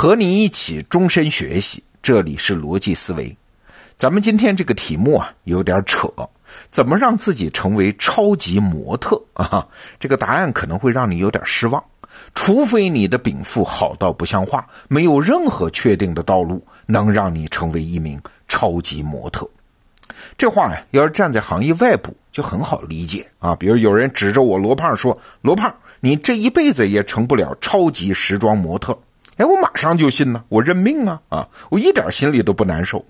[0.00, 3.36] 和你一起终身学习，这里是逻辑思维。
[3.98, 6.08] 咱们今天这个题目啊，有点扯。
[6.70, 9.68] 怎么让自己成为超级模特啊？
[9.98, 11.84] 这个答案可能会让你有点失望。
[12.34, 19.46] 除非你的禀赋好到不像话，没有任何确定的道路能让你成为一名超级模特。
[20.38, 23.54] 这话呀，要是站在行业外部就很好理解啊。
[23.54, 28.98] 比如有人指着我罗胖说：“罗胖，你这一辈子也成不了超级时装模特。”
[29.40, 31.18] 哎，我马上就信了，我认命啊！
[31.30, 33.02] 啊，我一点心里都不难受。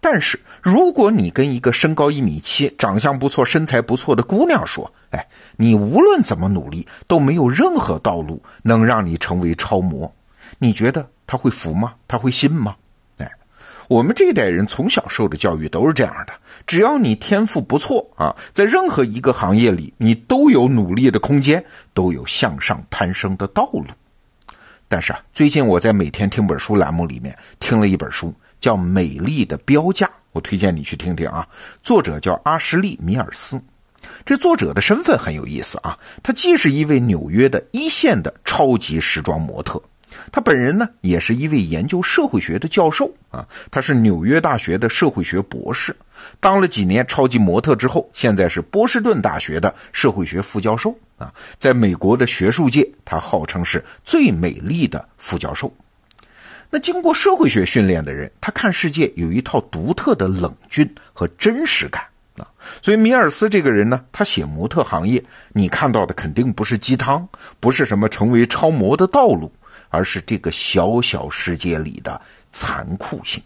[0.00, 10.10] 但是，如果你跟一个身高一米七、长相不错、身材不错的姑娘说：“哎，你无论怎么努力，都没有任何道路能让你成为超模。”
[10.58, 11.92] 你觉得她会服吗？
[12.08, 12.74] 她会信吗？
[13.18, 13.30] 哎，
[13.88, 16.32] 我们这一代人从小受的教育都是这样的：
[16.66, 23.84] 只要你天赋不错啊，在任何一个行业里，你都有努力的空间，都有向上攀升的道路。
[24.88, 31.46] 但是啊，最近我在每天听本书栏目里面听了一本书，叫《美丽的标价》，我推荐你去听听啊。
[31.82, 33.60] 作者叫阿什利·米尔斯，
[34.24, 39.80] 这作者的身份很有意思啊，他既是一位纽约的一线的超级时装模特。
[40.32, 45.94] 他本人呢，也是一位研究社会学的教授啊，他是纽约大学的社会学博士，
[46.40, 55.70] 当了几年超级模特之后，现在是波士顿大学的社会学副教授啊，在美国的学术界，他号称是最美丽的副教授。
[56.70, 62.02] 那经过社会学训练的人，他看世界有一套独特的冷峻和真实感
[62.38, 62.48] 啊，
[62.80, 67.28] 所以米尔斯这个人呢，他写模特行业，你看到的肯定不是鸡汤，
[67.60, 69.52] 不是什么成为超模的道路。
[69.90, 72.20] 而是这个小小世界里的
[72.52, 73.42] 残酷性。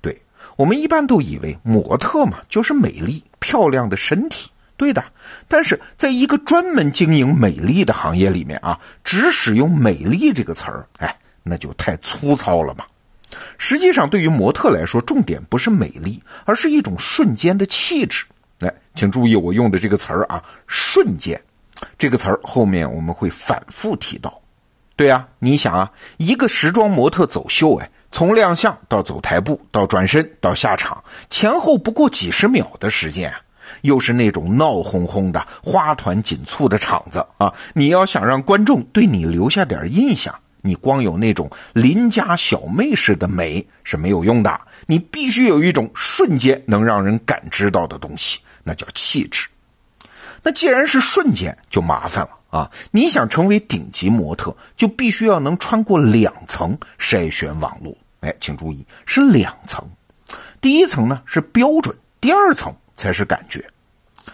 [0.00, 0.18] 对
[0.56, 5.04] 我们一般都以为模特嘛就是美丽漂亮的身体，对的。
[5.48, 12.84] 但是在一个专门经营美丽的行业里面啊，只使用“美丽”这个词儿，哎，那就太粗糙了嘛。
[13.58, 18.24] 实际上，对于模特来说，重点不是美丽，而是一种瞬间的气质。
[18.60, 21.40] 哎，请注意我用的这个词儿啊，“瞬间”
[21.98, 24.40] 这个词儿后面我们会反复提到。
[24.96, 33.40] 对啊，你想啊，一个时装模特走秀，哎，从亮相到走台步，到转身，到下场，前后不过几十秒的时间啊，
[33.82, 49.48] 又是那种闹哄哄的、花团锦簇的场子啊，你要想让观众对你留下点印象，你光有那种邻家小妹似的美是没有用的，你必须有一种瞬间能让人感知到的东西，那叫气质。
[50.42, 52.30] 那既然是瞬间，就麻烦了。
[52.50, 57.96] 啊，你想成为顶级模特，就必须要能穿过两层筛选网络。
[58.20, 59.84] 哎，请注意，是两层。
[60.60, 63.64] 第一层呢是标准，第二层才是感觉。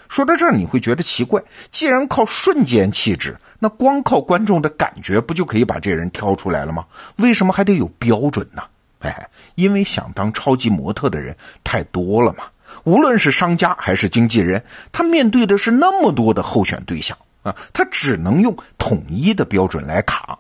[0.09, 6.84] 说到这儿，你会觉得奇怪，既然靠瞬间气质，那光靠观众的感觉不就可以把这人挑出来了吗？
[7.16, 8.62] 为什么还得有标准呢？
[9.00, 12.44] 哎，因为想当超级模特的人太多了嘛。
[12.84, 17.16] 无论是商家还是经纪人，他面对的是那么多的候选对象。
[17.42, 20.38] 啊，他只能用统一的标准来卡，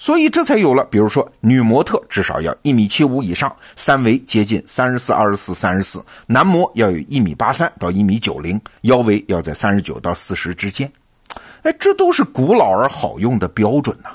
[0.00, 10.90] 所以这才有了，比如说女模特至少要一米七五以上，三围接近三十四、二十四、三十四；男模要有一米八三到一米九零，腰围要在三十九到四十之间。
[11.64, 14.08] 哎，这都是古老而好用的标准呐。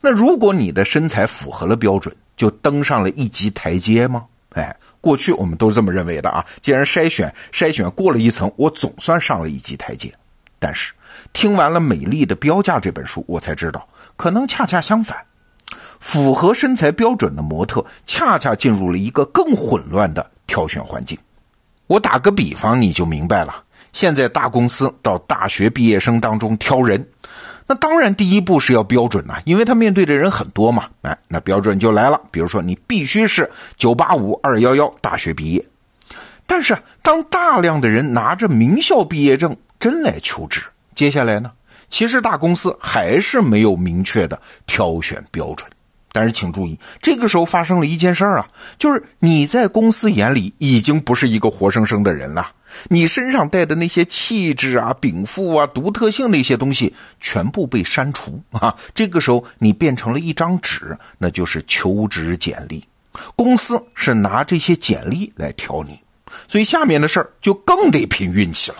[0.00, 4.24] 那如果你的身材符合了标准，就登上了一级台阶吗？
[4.54, 6.44] 哎，过去我们都是这么认为的啊。
[6.60, 10.12] 既然筛选筛选过了一层，我总算上了一级台阶。
[10.58, 10.92] 但是。
[11.32, 13.86] 听完了《美丽的标价》这本书，我才知道，
[14.16, 15.18] 可能恰恰相反，
[15.98, 21.18] 符合身材标准的模特，恰恰进入了一个更混乱的挑选环境。
[21.86, 23.64] 我打个比方，你就明白了。
[23.92, 27.06] 现在大公司到大学毕业生当中挑人，
[27.66, 30.88] 那当然第一步是要标准呐，因为他面对的人很多嘛。
[31.02, 35.64] 哎，那标准就来了，比如说你必须是985、211大学毕业。
[36.46, 39.56] 但是当大量的人拿着名校毕业证
[39.86, 40.62] 真来求职，
[40.96, 41.48] 接下来呢？
[41.88, 44.36] 其实大公司还是没有明确的
[44.66, 45.70] 挑选标准，
[46.10, 52.50] 但是请注意，这个时候发生了一件事儿啊，就是你在公司眼里已经不是一个活生生的人了，
[52.88, 58.76] 你身上带的那些气质啊、禀赋啊、独特性那些东西全部被删除啊。
[58.92, 62.84] 这个时候你变成了一张纸，那就是求职简历，
[63.36, 66.00] 公司是拿这些简历来挑你，
[66.48, 68.78] 所以下面的事儿就更得凭运气了。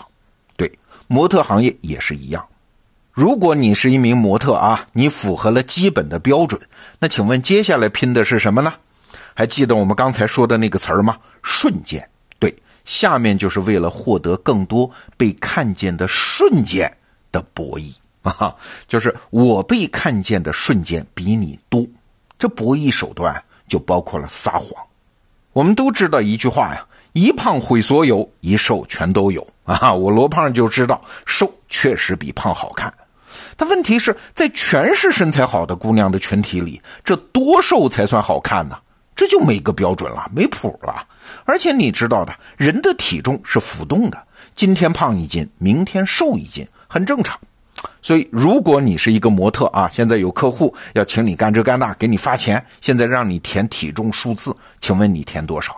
[1.07, 2.45] 模特行业也是一样，
[3.13, 6.61] 如果你是一名模特啊，你符合了基本的标准，
[6.99, 8.73] 那请问接下来拼的是什么呢？
[9.33, 11.17] 还记得我们刚才说的那个词儿吗？
[11.41, 12.07] 瞬间。
[12.39, 12.53] 对，
[12.85, 16.91] 下面就是为了获得更多被看见的瞬间
[17.31, 18.53] 的博弈啊，
[18.87, 21.87] 就是我被看见的瞬间比你多，
[22.37, 24.71] 这博弈手段就包括了撒谎。
[25.53, 32.91] 我们都知道一句话呀：“一胖毁所有，一瘦全都有。”啊，我罗胖就知道瘦确实比胖好看。
[33.55, 38.77] 但问题是在全是身材好的姑娘的群体里，这多瘦才算好看呢？
[39.15, 41.05] 这就没个标准了，没谱了。
[41.43, 44.17] 而且你知道的，人的体重是浮动的，
[44.55, 47.37] 今天胖一斤，明天瘦一斤，很正常。
[48.01, 55.75] 所以，如果你是一个模特啊，现在有客户要请你干这干那，给你发钱，现在让你填体重数字，请问你填多少？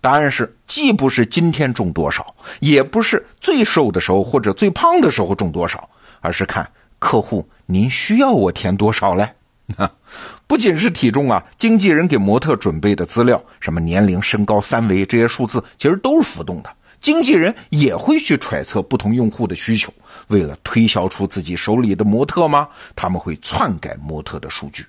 [0.00, 5.88] 答案是，既不是今天重多少，也不是最瘦的时候或者最胖的时候重多少，
[6.20, 6.68] 而是看
[6.98, 9.28] 客户您需要我填多少嘞？
[9.76, 9.90] 啊，
[10.46, 16.70] 不仅是体重啊，经纪人给模特准备的资料，什么年龄、身高、三围这些数字，其实都是浮动的。
[17.00, 19.92] 经纪人也会去揣测不同用户的需求，
[20.28, 22.68] 为了推销出自己手里的模特吗？
[22.96, 24.84] 他们会篡改模特的数据。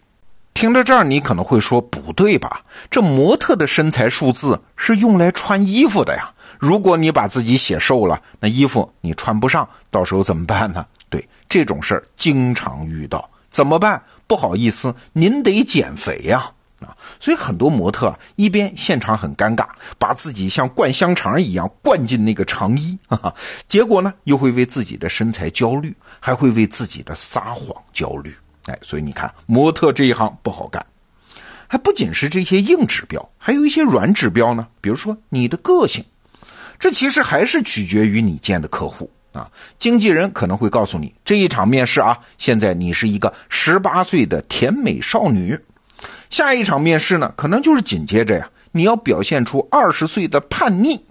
[0.60, 2.62] 听到这儿，你可能会说不对吧？
[2.92, 6.34] 这模特的身材数字是用来穿衣服的呀。
[6.58, 10.86] 如果你把自己写瘦了，那衣服你穿不上，到时候怎么办呢？
[11.10, 13.30] 对，这种事儿经常遇到。
[13.50, 14.04] 怎么办？
[14.28, 16.52] 不好意思，您得减肥呀！
[16.82, 16.92] 啊，
[17.22, 19.66] 所以很多模特一边现场很尴尬，
[19.98, 23.34] 把自己像灌香肠一样灌进那个长衣，哈哈，
[23.66, 28.36] 结果呢又会为自己的身材焦虑，还会为自己的撒谎焦虑。
[28.66, 30.86] 哎，所以你看，模特这一行不好干。
[31.68, 36.04] 还不仅是这些硬指标，还有一些软指标呢，比如说你的个性，
[36.80, 39.10] 这其实还是取决于你见的客户。
[39.32, 39.48] 啊，
[39.78, 45.56] 经纪人可能会告诉你，这一场面试啊，现在你是一个十八岁的甜美少女；
[46.32, 51.04] 下一场面试呢，可能就是紧接着呀，你要表现出二十岁的叛逆；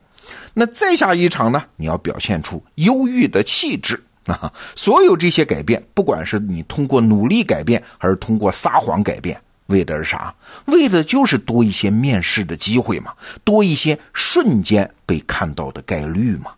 [0.55, 4.03] 那再下一场呢，你要表现出忧郁的气质
[4.35, 4.53] 啊。
[4.77, 10.35] 所有这些改变，不管是你通过努力改变，还是通过撒谎改变，为的是啥？
[10.67, 13.13] 为的就是多一些面试的机会嘛，
[13.45, 16.53] 多一些瞬间被看到的概率嘛。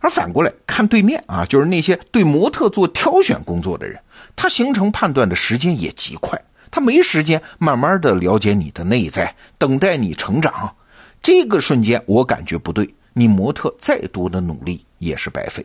[0.00, 3.98] 而反过来看对面啊，就是那些对模特做挑选工作的人，
[4.36, 6.38] 他形成判断的时间也极快，
[6.70, 10.76] 他没时间慢慢的了解你的内在，等待你成长。
[11.22, 15.64] 这个瞬间我感觉不对，你模特再多的努力也是白费。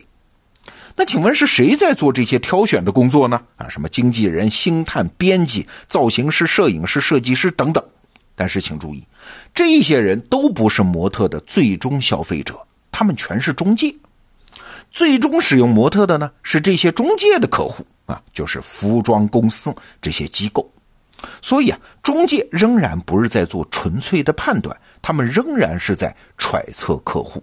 [0.96, 3.40] 那请问是谁在做这些挑选的工作呢？
[3.56, 7.82] 啊，什么经纪人、星探、编辑、造型师、摄影师、设计师等等。
[8.34, 9.06] 但是请注意，
[9.54, 12.58] 这些人都不是模特的最终消费者，
[12.90, 13.94] 他们全是中介。
[14.90, 20.68] 最终使用模特的呢，是这些中介的客户啊，就是服装公司这些机构。
[21.42, 27.42] 所以啊，中介仍然不是在做纯粹的判断，他们仍然是在揣测客户。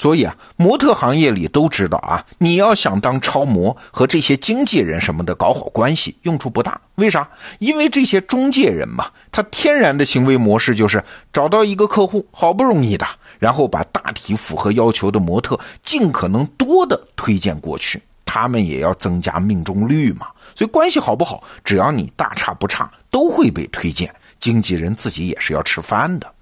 [0.00, 6.80] 所以啊，模特行业里都知道啊，你要想当超模和这些经纪人什么的搞好关系，用处不大。
[6.94, 7.28] 为啥？
[7.58, 11.02] 因为这些中介人嘛，他天然的行为模式就是
[11.32, 13.04] 找到一个客户，好不容易的。
[13.40, 20.28] 然后把大体符合要求的模特尽可能多的推荐过去，他们也要增加命中率嘛。
[20.54, 24.14] 所以关系好不好，只要你大差不差，都会被推荐。
[24.38, 26.32] 经纪人自己也是要吃饭的。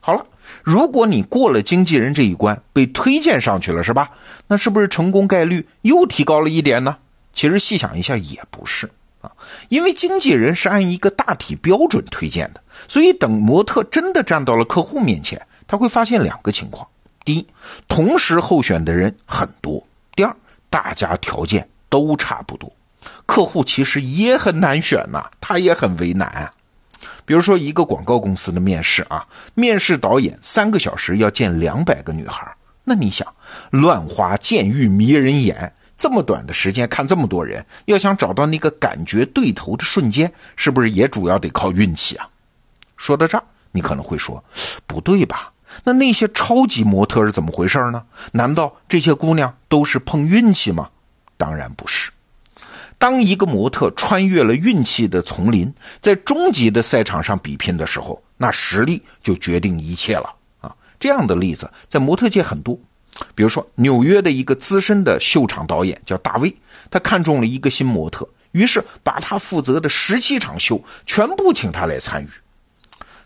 [0.00, 0.24] 好了，
[0.62, 4.10] 如果你过了经纪人这一关，被推荐上去了，是吧？
[4.46, 6.96] 那是不是成功概率又提高了一点呢？
[7.32, 8.90] 其实细想一下也不是
[9.20, 9.30] 啊，
[9.68, 15.40] 因为经纪人是按一个大体标准推荐的，所以等模特真的站到了客户面前。
[15.66, 16.88] 他会发现两个情况：
[17.24, 17.46] 第一，
[17.86, 19.84] 同时候选的人很多；
[20.16, 20.34] 第二，
[20.70, 22.72] 大家条件都差不多，
[23.26, 26.50] 客户其实也很难选呐，他也很为难啊。
[27.28, 32.50] 比如说一个广告公司的面试啊，面试导演三个小时要见两百个女孩，
[32.84, 33.28] 那你想，
[33.68, 42.26] 乱花渐欲迷人眼，这么短的时间看这么多人，要想找到那个感觉对头的瞬间，是不是也主要得靠运气啊？
[42.96, 44.42] 说到这儿，你可能会说，
[44.86, 45.52] 不对吧？
[45.84, 48.02] 那那些超级模特是怎么回事呢？
[48.32, 50.88] 难道这些姑娘都是碰运气吗？
[51.36, 52.10] 当然不是。
[52.98, 60.74] 当一个模特穿越了运气的丛林，在终极的赛场上比拼的时候，那实力就决定一切了啊！
[60.98, 62.76] 这样的例子在模特界很多。
[63.34, 66.54] 比如说，纽约的一个资深的秀场导演叫大卫，
[66.90, 72.28] 他看中了一个新模特，于是把他负责的十七场秀全部请他来参与。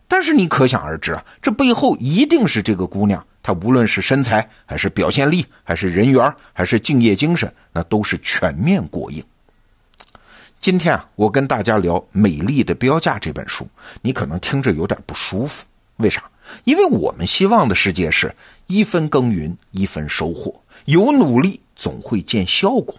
[0.06, 9.24] 但是你可想而知啊，这背后一定是这个姑娘，她无论是身材，还是表现力，还是人缘，还是敬业精神，那都是全面过硬。
[10.62, 13.66] 今天啊，我跟大家聊《美丽的标价》这本书，
[14.00, 15.66] 你可能听着有点不舒服，
[15.96, 16.22] 为啥？
[16.62, 18.32] 因为我们希望的世界是
[18.68, 22.94] 一分耕耘一分收获，有努力总会见效果。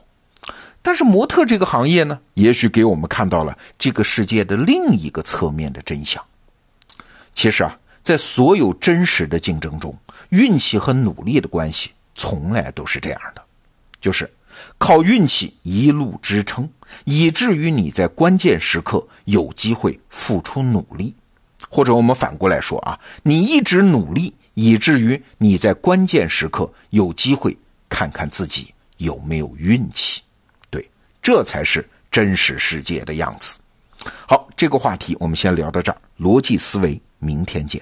[0.82, 6.22] 但是模特这个行业呢，也许给我们看到了这个世界的另一个侧面的真相。
[7.34, 9.98] 其实啊，在所有真实的竞争中，
[10.32, 13.42] 运气和努力的关系从来都是这样的，
[14.02, 14.30] 就是
[14.78, 16.70] 靠运气一路支撑，
[17.06, 21.14] 以至于你在关键时刻有机会付出努力，
[21.70, 27.58] 或者我们反过来说啊，你一直努力，以至于你在关键时刻有机会
[27.90, 30.22] 看看自己有没有运气。
[30.70, 30.90] 对，
[31.22, 33.60] 这才是真实世界的样子。
[34.28, 37.02] 好，这个话题我们先聊到这儿，逻辑思维。
[37.20, 37.82] 明天见。